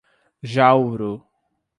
[0.53, 1.11] Jauru